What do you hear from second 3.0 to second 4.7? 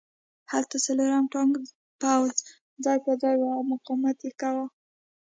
پرځای و او مقاومت یې کاوه